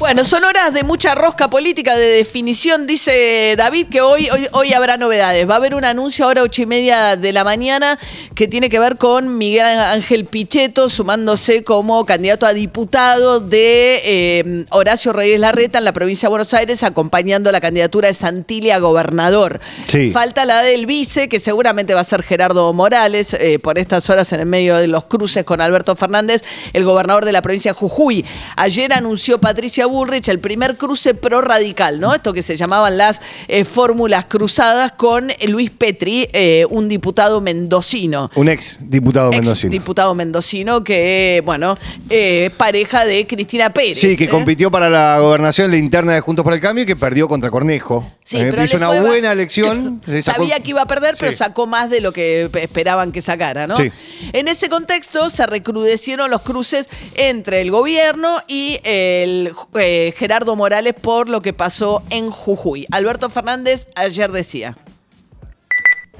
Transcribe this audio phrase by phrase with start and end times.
[0.00, 2.86] Bueno, son horas de mucha rosca política, de definición.
[2.86, 5.46] Dice David que hoy, hoy, hoy habrá novedades.
[5.46, 7.98] Va a haber un anuncio ahora ocho y media de la mañana
[8.34, 14.64] que tiene que ver con Miguel Ángel Pichetto sumándose como candidato a diputado de eh,
[14.70, 18.78] Horacio Reyes Larreta en la provincia de Buenos Aires, acompañando la candidatura de Santilia a
[18.78, 19.60] gobernador.
[19.86, 20.10] Sí.
[20.12, 24.32] Falta la del vice, que seguramente va a ser Gerardo Morales, eh, por estas horas
[24.32, 27.78] en el medio de los cruces con Alberto Fernández, el gobernador de la provincia de
[27.78, 28.24] Jujuy.
[28.56, 32.14] Ayer anunció Patricia Bullrich el primer cruce pro-radical, ¿no?
[32.14, 38.30] Esto que se llamaban las eh, fórmulas cruzadas con Luis Petri, eh, un diputado mendocino.
[38.34, 39.70] Un ex diputado Ex mendocino.
[39.72, 41.76] diputado mendocino que, bueno,
[42.08, 43.98] eh, pareja de Cristina Pérez.
[43.98, 46.96] Sí, que compitió para la gobernación la interna de Juntos por el Cambio y que
[46.96, 48.04] perdió contra Cornejo.
[48.24, 50.00] Sí, pero hizo una buena elección.
[50.06, 53.20] sacó- Sabía que iba a perder, pero sacó más de lo que pe- esperaban que
[53.22, 53.76] sacara, ¿no?
[53.76, 53.90] Sí.
[54.32, 60.94] En ese contexto se recrudecieron los cruces entre el gobierno y el eh, Gerardo Morales
[60.94, 62.86] por lo que pasó en Jujuy.
[62.90, 64.76] Alberto Fernández ayer decía.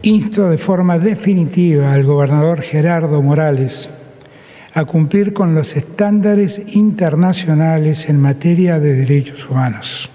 [0.02, 3.90] Insto de forma definitiva al gobernador Gerardo Morales
[4.72, 10.10] a cumplir con los estándares internacionales en materia de derechos humanos.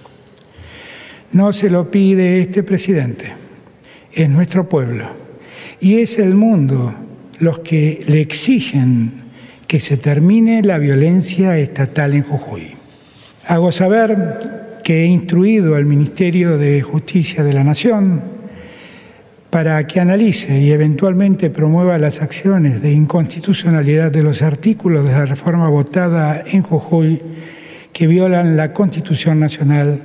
[1.33, 3.33] No se lo pide este presidente,
[4.11, 5.05] es nuestro pueblo
[5.79, 6.95] y es el mundo
[7.39, 9.13] los que le exigen
[9.67, 12.74] que se termine la violencia estatal en Jujuy.
[13.47, 18.21] Hago saber que he instruido al Ministerio de Justicia de la Nación
[19.51, 25.25] para que analice y eventualmente promueva las acciones de inconstitucionalidad de los artículos de la
[25.25, 27.21] reforma votada en Jujuy
[27.93, 30.01] que violan la Constitución Nacional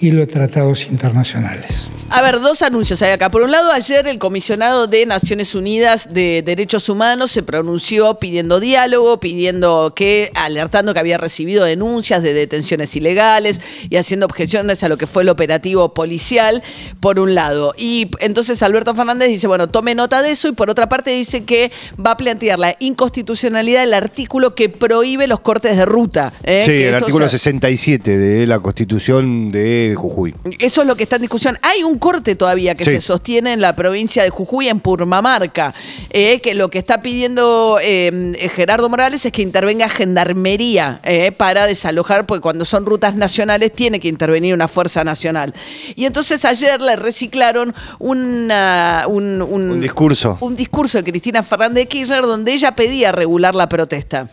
[0.00, 1.79] y los tratados internacionales.
[2.08, 3.30] A ver, dos anuncios hay acá.
[3.30, 8.58] Por un lado, ayer el comisionado de Naciones Unidas de Derechos Humanos se pronunció pidiendo
[8.58, 14.88] diálogo, pidiendo que, alertando que había recibido denuncias de detenciones ilegales y haciendo objeciones a
[14.88, 16.62] lo que fue el operativo policial,
[17.00, 17.74] por un lado.
[17.78, 21.44] Y entonces Alberto Fernández dice, bueno, tome nota de eso y por otra parte dice
[21.44, 21.70] que
[22.04, 26.32] va a plantear la inconstitucionalidad del artículo que prohíbe los cortes de ruta.
[26.42, 26.62] ¿eh?
[26.64, 30.34] Sí, Que el artículo se- 67 de la Constitución de Jujuy.
[30.58, 31.58] Eso es lo que está en discusión.
[31.62, 32.90] Hay un corte todavía que Sí.
[32.92, 35.74] se sostiene en la provincia de Jujuy, en Purmamarca,
[36.10, 41.66] eh, que lo que está pidiendo eh, Gerardo Morales es que intervenga Gendarmería eh, para
[41.66, 45.54] desalojar, porque cuando son rutas nacionales tiene que intervenir una fuerza nacional.
[45.96, 50.36] Y entonces ayer le reciclaron una- un, un- Un discurso.
[50.40, 54.28] un discurso de Cristina Fernández de Kirchner donde ella pedía regular la protesta.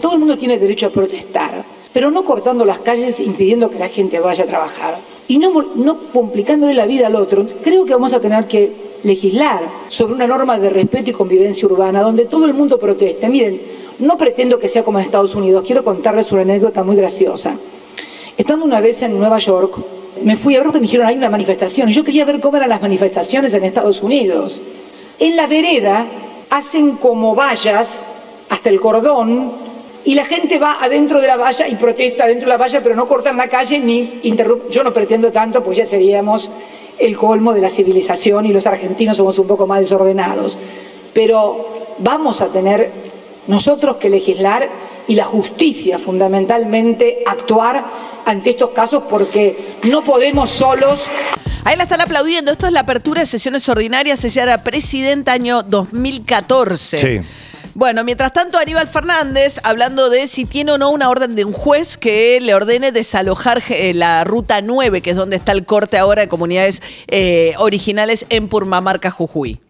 [0.00, 1.62] Todo el mundo tiene derecho a protestar,
[1.92, 4.98] pero no cortando las calles impidiendo que la gente vaya a trabajar
[5.30, 5.52] y no,
[6.12, 7.46] complicándole la vida al otro.
[7.62, 8.72] Creo que vamos a tener que
[9.04, 13.28] legislar sobre una norma de respeto y convivencia urbana donde todo el mundo proteste.
[13.28, 13.60] Miren,
[14.00, 17.56] no pretendo que sea como en Estados Unidos, quiero contarles una anécdota muy graciosa.
[18.36, 19.78] Estando una vez en Nueva York,
[20.24, 22.68] me fui a ver porque me dijeron hay una manifestación yo quería ver cómo eran
[22.68, 24.60] las manifestaciones en Estados Unidos.
[25.20, 26.08] En la vereda
[26.50, 28.04] hacen como vallas
[28.48, 29.52] hasta el cordón
[30.04, 32.94] y la gente va adentro de la valla y protesta adentro de la valla, pero
[32.94, 34.70] no cortan la calle ni interrumpen.
[34.70, 36.50] Yo no pretendo tanto, pues ya seríamos
[36.98, 40.58] el colmo de la civilización y los argentinos somos un poco más desordenados.
[41.12, 42.90] Pero vamos a tener
[43.46, 44.68] nosotros que legislar
[45.06, 47.84] y la justicia fundamentalmente actuar
[48.24, 51.08] ante estos casos porque no podemos solos
[51.64, 52.52] Ahí la están aplaudiendo.
[52.52, 54.24] Esto es la apertura de sesiones ordinarias.
[54.24, 56.98] Ella era presidenta año 2014.
[56.98, 57.20] Sí.
[57.74, 61.52] Bueno, mientras tanto, Aníbal Fernández, hablando de si tiene o no una orden de un
[61.52, 65.96] juez que le ordene desalojar eh, la ruta 9, que es donde está el corte
[65.96, 69.60] ahora de comunidades eh, originales en Purmamarca, Jujuy.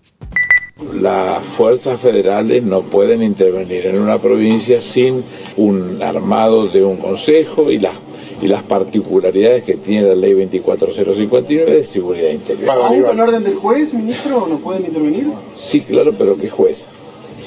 [0.94, 5.22] Las fuerzas federales no pueden intervenir en una provincia sin
[5.58, 7.96] un armado de un consejo y las,
[8.40, 12.70] y las particularidades que tiene la ley 24059 de seguridad interior.
[12.70, 15.26] ¿Aún con orden del juez, ministro, no pueden intervenir?
[15.58, 16.86] Sí, claro, pero ¿qué juez?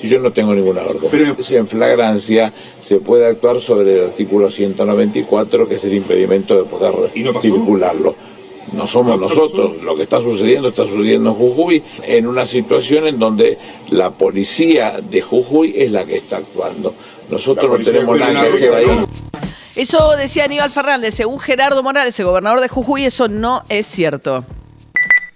[0.04, 1.08] Si yo no tengo ninguna orden.
[1.10, 2.52] Pero- Si en flagrancia
[2.82, 7.32] se puede actuar sobre el artículo 194, que es el impedimento de poder ¿Y no
[7.32, 7.44] pasó?
[7.44, 8.14] circularlo.
[8.74, 13.18] No somos nosotros, lo que está sucediendo está sucediendo en Jujuy, en una situación en
[13.18, 13.58] donde
[13.92, 16.94] la policía de Jujuy es la que está actuando.
[17.30, 19.06] Nosotros no tenemos nada que hacer ahí.
[19.78, 21.14] Eso decía Aníbal Fernández.
[21.14, 24.44] Según Gerardo Morales, el gobernador de Jujuy, eso no es cierto.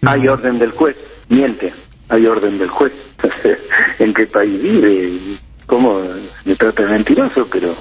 [0.01, 0.97] Hay orden del juez,
[1.29, 1.71] miente.
[2.09, 2.93] Hay orden del juez.
[3.99, 5.37] ¿En qué país vive?
[5.65, 6.01] ¿Cómo
[6.45, 7.47] me trata de mentiroso?
[7.51, 7.75] Pero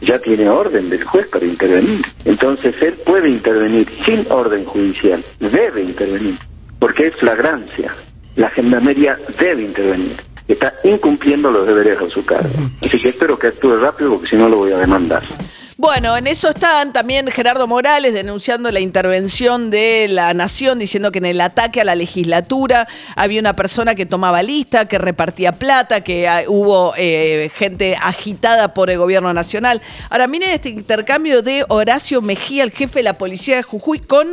[0.00, 2.02] ya tiene orden del juez para intervenir.
[2.24, 6.38] Entonces él puede intervenir sin orden judicial, debe intervenir,
[6.78, 7.94] porque es flagrancia.
[8.36, 10.16] La gendarmería debe intervenir.
[10.46, 12.54] Está incumpliendo los deberes de su cargo.
[12.80, 15.22] Así que espero que actúe rápido porque si no lo voy a demandar.
[15.80, 21.18] Bueno, en eso están también Gerardo Morales denunciando la intervención de la nación, diciendo que
[21.18, 26.02] en el ataque a la legislatura había una persona que tomaba lista, que repartía plata,
[26.02, 29.80] que ah, hubo eh, gente agitada por el gobierno nacional.
[30.10, 34.26] Ahora miren este intercambio de Horacio Mejía, el jefe de la policía de Jujuy, con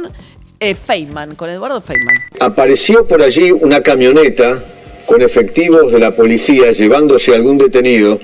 [0.60, 2.16] eh, Feynman, con Eduardo Feynman.
[2.40, 4.64] Apareció por allí una camioneta
[5.06, 8.20] con efectivos de la policía llevándose algún detenido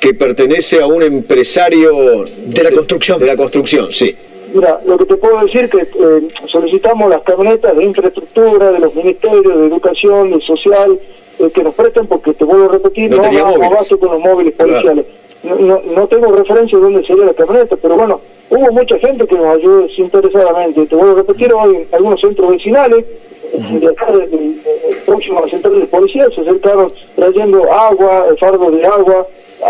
[0.00, 3.18] que pertenece a un empresario de la construcción.
[3.18, 4.14] De la construcción, sí.
[4.54, 8.78] Mira, lo que te puedo decir es que eh, solicitamos las camionetas de infraestructura, de
[8.78, 10.98] los ministerios, de educación, de social,
[11.38, 14.54] eh, que nos presten, porque te vuelvo a repetir, no, no base con los móviles
[14.54, 15.04] policiales.
[15.42, 18.20] No, no, no, tengo referencia de dónde sería la camioneta, pero bueno,
[18.50, 20.86] hubo mucha gente que nos ayudó desinteresadamente.
[20.86, 23.04] Te vuelvo a repetir, hoy en algunos centros vecinales,
[23.52, 24.56] de acá, de, de,
[25.04, 29.26] próximo a la central de policía, se acercaron trayendo agua, fardos de agua,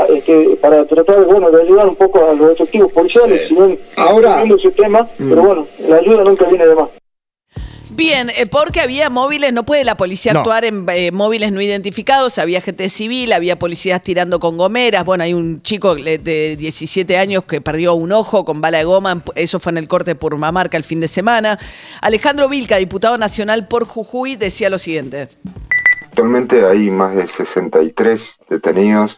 [0.09, 3.49] este, para tratar bueno, de ayudar un poco a los efectivos policiales, sí.
[3.49, 5.29] si bien Ahora, ese tema, mm.
[5.29, 6.88] pero bueno, la ayuda nunca viene de más.
[7.97, 10.41] Bien, eh, porque había móviles, no puede la policía No.
[10.41, 15.25] actuar en eh, móviles no identificados, había gente civil, había policías tirando con gomeras, bueno,
[15.25, 19.23] hay un chico de de 17 años que perdió un ojo con bala de goma,
[19.35, 21.59] eso fue en el corte por Mamarca el fin de semana.
[22.03, 25.29] Alejandro Vilca, diputado nacional por Jujuy, decía lo siguiente.
[26.05, 29.17] Actualmente hay más de 63 detenidos,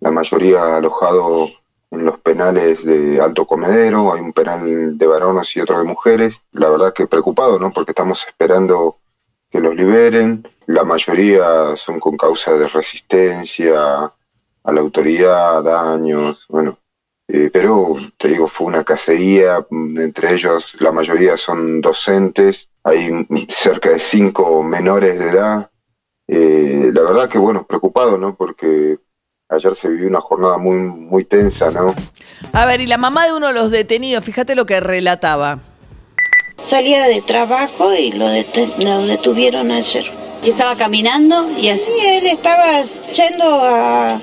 [0.00, 1.52] la mayoría alojados
[1.90, 6.36] en los penales de Alto Comedero, hay un penal de varones y otro de mujeres.
[6.52, 7.72] La verdad que preocupado, ¿no?
[7.72, 8.98] Porque estamos esperando
[9.50, 10.46] que los liberen.
[10.66, 14.12] La mayoría son con causa de resistencia
[14.64, 16.78] a la autoridad, daños, bueno.
[17.28, 23.26] Eh, pero te digo, fue una cacería, mm, entre ellos la mayoría son docentes, hay
[23.48, 25.70] cerca de cinco menores de edad.
[26.28, 28.36] Eh, la verdad que bueno, preocupado, ¿no?
[28.36, 28.98] Porque
[29.48, 31.94] ayer se vivió una jornada muy, muy tensa, ¿no?
[32.52, 35.58] A ver, y la mamá de uno de los detenidos, fíjate lo que relataba.
[36.60, 40.04] Salía de trabajo y lo, dete- lo detuvieron ayer.
[40.42, 41.84] Y estaba caminando y así.
[41.84, 44.20] Sí, él estaba yendo a,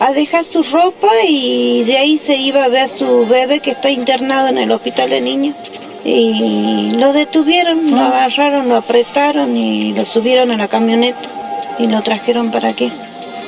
[0.00, 3.70] a dejar su ropa y de ahí se iba a ver a su bebé que
[3.72, 5.56] está internado en el hospital de niños.
[6.04, 11.18] Y lo detuvieron, lo agarraron, lo apretaron y lo subieron a la camioneta
[11.78, 12.92] y lo trajeron para aquí.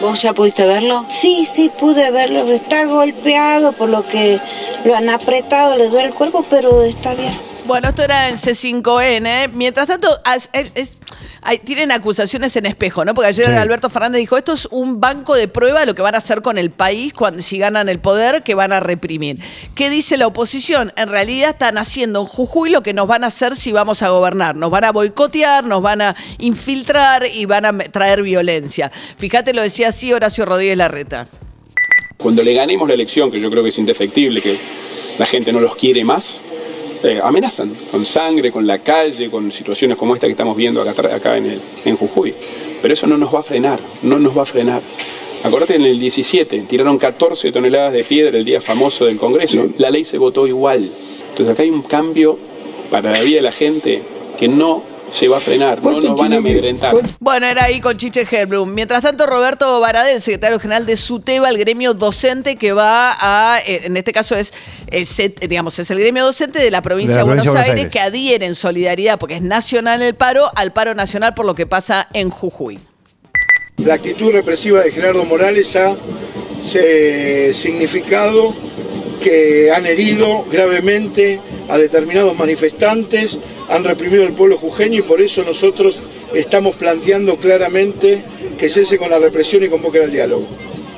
[0.00, 1.04] ¿Vos ya pudiste verlo?
[1.08, 2.40] Sí, sí, pude verlo.
[2.52, 4.40] Está golpeado por lo que
[4.84, 7.32] lo han apretado, le duele el cuerpo, pero está bien.
[7.68, 9.50] Bueno, esto era en C5N.
[9.52, 10.98] Mientras tanto, as- es- es-
[11.42, 13.12] hay- tienen acusaciones en espejo, ¿no?
[13.12, 13.52] Porque ayer Sí.
[13.52, 16.40] Alberto Fernández dijo, esto es un banco de prueba de lo que van a hacer
[16.40, 19.38] con el país cuando si ganan el poder, que van a reprimir.
[19.74, 20.92] ¿Qué dice la oposición?
[20.96, 24.08] En realidad están haciendo en Jujuy lo que nos van a hacer si vamos a
[24.08, 24.56] gobernar.
[24.56, 28.90] Nos van a boicotear, nos van a infiltrar y van a traer violencia.
[29.18, 31.28] Fíjate, lo decía así Horacio Rodríguez Larreta.
[32.16, 34.58] Cuando le ganemos la elección, que yo creo que es indefectible, que
[35.18, 36.40] la gente no los quiere más,
[37.02, 41.14] eh, amenazan con sangre, con la calle, con situaciones como esta que estamos viendo acá,
[41.14, 42.34] acá en, el, en Jujuy.
[42.80, 44.82] Pero eso no nos va a frenar, no nos va a frenar.
[45.44, 49.68] Acordate en el 17, tiraron 14 toneladas de piedra el día famoso del Congreso.
[49.78, 50.90] La ley se votó igual.
[51.30, 52.38] Entonces acá hay un cambio
[52.90, 54.02] para la vida de la gente
[54.36, 56.94] que no se va a frenar, no nos van a amedrentar.
[57.20, 58.72] Bueno, era ahí con Chiche Herblum.
[58.72, 63.82] Mientras tanto, Roberto Baradel, secretario general de SUTEBA, el gremio docente que va a, eh,
[63.84, 64.52] en este caso es,
[64.90, 67.84] eh, digamos, es el gremio docente de la provincia de, la Buenos, provincia de Aires,
[67.84, 71.54] Buenos que adhiere en solidaridad, porque es nacional el paro, al paro nacional por lo
[71.54, 72.78] que pasa en Jujuy.
[73.78, 75.94] La actitud represiva de Gerardo Morales ha
[76.60, 78.52] se- significado
[79.22, 85.44] que han herido gravemente a determinados manifestantes, han reprimido al pueblo jujeño y por eso
[85.44, 86.00] nosotros
[86.34, 88.22] estamos planteando claramente
[88.58, 90.46] que cese con la represión y convocar al diálogo.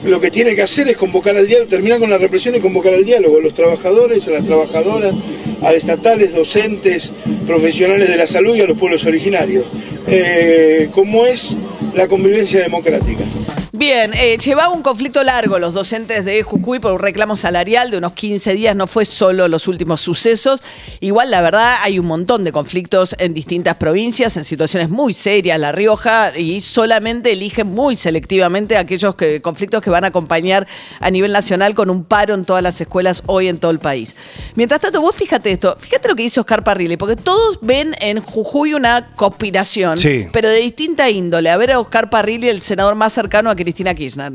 [0.04, 2.94] Lo que tiene que hacer es convocar al diálogo, terminar con la represión y convocar
[2.94, 5.14] al diálogo a los trabajadores, a las trabajadoras,
[5.62, 7.12] a estatales, docentes,
[7.46, 9.64] profesionales de la salud y a los pueblos originarios,
[10.06, 11.56] eh, como es
[11.94, 13.24] la convivencia democrática.
[13.72, 17.98] Bien, eh, llevaba un conflicto largo los docentes de Jujuy por un reclamo salarial de
[17.98, 20.60] unos 15 días, no fue solo los últimos sucesos.
[20.98, 25.60] Igual, la verdad, hay un montón de conflictos en distintas provincias, en situaciones muy serias,
[25.60, 30.66] La Rioja, y solamente eligen muy selectivamente aquellos que- conflictos que van a acompañar
[30.98, 34.16] a nivel nacional con un paro en todas las escuelas hoy en todo el país.
[34.56, 38.20] Mientras tanto, vos fíjate esto, fíjate lo que dice Oscar Parrilli, porque todos ven en
[38.20, 40.26] Jujuy una conspiración, Sí.
[40.32, 41.50] pero de distinta índole.
[41.50, 44.32] A ver a Oscar Parrilli, el senador más cercano a Cristina Kirchner.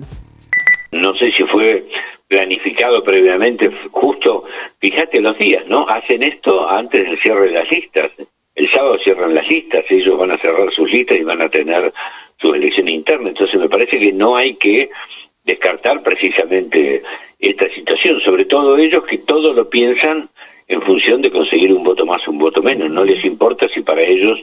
[0.91, 1.83] no sé si fue
[2.27, 4.43] planificado previamente, justo,
[4.79, 5.87] fíjate los días, ¿no?
[5.87, 8.11] Hacen esto antes del cierre de las listas.
[8.53, 11.91] El sábado cierran las listas, ellos van a cerrar sus listas y van a tener
[12.39, 13.29] su elección interna.
[13.29, 14.89] Entonces me parece que no hay que
[15.43, 17.01] descartar precisamente
[17.39, 20.29] esta situación, sobre todo ellos que todo lo piensan
[20.67, 22.89] en función de conseguir un voto más un voto menos.
[22.91, 24.39] No les importa si para ellos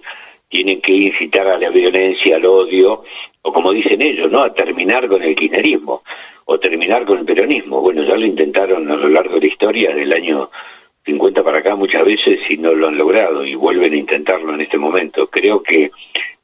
[0.52, 3.02] tienen que incitar a la violencia, al odio,
[3.40, 4.42] o como dicen ellos, ¿no?
[4.42, 6.02] A terminar con el kirchnerismo
[6.44, 7.80] o terminar con el peronismo.
[7.80, 10.50] Bueno, ya lo intentaron a lo largo de la historia del año
[11.06, 14.60] 50 para acá muchas veces y no lo han logrado y vuelven a intentarlo en
[14.60, 15.26] este momento.
[15.28, 15.90] Creo que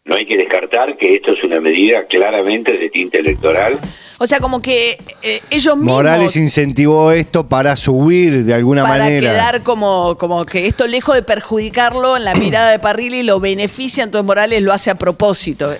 [0.07, 3.79] no hay que descartar que esto es una medida claramente de tinta electoral
[4.21, 5.95] O sea, como que eh, ellos mismos...
[5.95, 9.31] Morales incentivó esto para subir de alguna para manera.
[9.31, 14.03] quedar como, como que esto lejos de perjudicarlo en la mirada de Parrilli lo beneficia,
[14.03, 15.73] entonces Morales lo hace a propósito.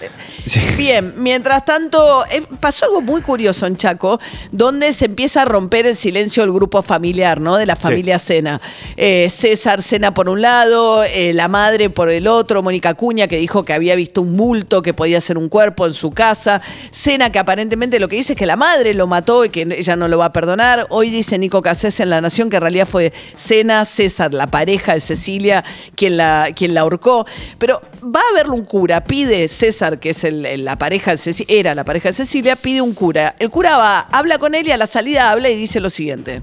[0.77, 4.19] Bien, mientras tanto, eh, pasó algo muy curioso en Chaco,
[4.51, 7.57] donde se empieza a romper el silencio del grupo familiar, ¿no?
[7.57, 8.61] De la familia Sena.
[8.97, 13.37] Eh, César Sena por un lado, eh, la madre por el otro, Mónica Cuña que
[13.37, 17.31] dijo que había visto un bulto que podía ser un cuerpo en su casa, Sena
[17.31, 20.09] que aparentemente lo que dice es que la madre lo mató y que ella no
[20.09, 20.87] lo va a perdonar.
[20.91, 24.95] Hoy dice Nico Casés en La Nación que en realidad fue Sena, César, la pareja
[24.95, 25.65] de Cecilia,
[25.95, 27.27] quien la, quien la ahorcó.
[27.59, 31.19] Pero va a haberle un cura, pide César, que es el- el- la pareja de
[31.19, 33.35] Cecilia, era la pareja de Cecilia, pide un cura.
[33.39, 36.43] El cura va, habla con él y a la salida habla y dice lo siguiente.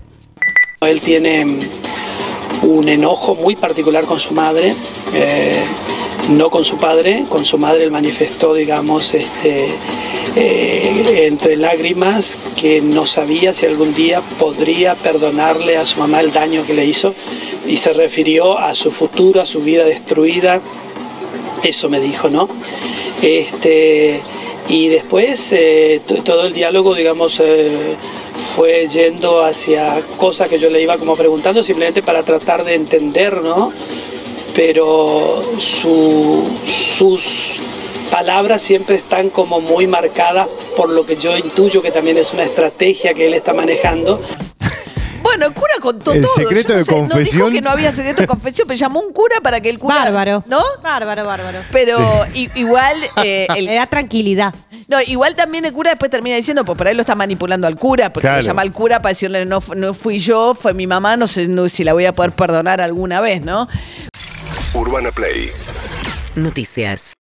[0.82, 1.70] Él tiene mm,
[2.64, 4.76] un enojo muy particular con su madre,
[5.14, 5.64] eh,
[6.30, 9.76] no con su padre, con su madre él manifestó, digamos, este,
[10.36, 16.32] eh, entre lágrimas que no sabía si algún día podría perdonarle a su mamá el
[16.34, 17.14] daño que le hizo
[17.68, 20.62] y se refirió a su futuro, a su vida destruida,
[21.68, 22.48] eso me dijo, ¿no?
[23.22, 24.22] Este,
[24.70, 27.96] y después eh, todo el diálogo, digamos, eh,
[28.56, 33.42] fue yendo hacia cosas que yo le iba como preguntando simplemente para tratar de entender,
[33.42, 33.72] ¿no?
[34.54, 36.44] Pero su-
[36.98, 37.22] sus
[38.12, 42.44] palabras siempre están como muy marcadas por lo que yo intuyo que también es una
[42.44, 44.22] estrategia que él está manejando.
[45.38, 46.34] Bueno, el cura contó El todo.
[46.34, 47.38] secreto Yo no de sé, No confesión.
[47.50, 49.96] dijo que no había secreto de confesión, pero llamó un cura para que el cura.
[49.96, 50.44] Bárbaro.
[50.48, 50.62] ¿No?
[50.82, 51.60] Bárbaro, bárbaro.
[51.74, 51.98] Pero
[52.34, 52.96] i- igual.
[53.22, 54.56] eh, el- Era tranquilidad.
[54.88, 57.76] No, igual también el cura después termina diciendo, pues por ahí lo está manipulando al
[57.76, 58.38] cura, porque Claro.
[58.42, 61.28] lo llama al cura para decirle, no, fu- no fui yo, fue mi mamá, no
[61.28, 63.68] sé no- si la voy a poder perdonar alguna vez, ¿no?
[64.74, 65.52] Urbana Play
[66.36, 67.14] Noticias.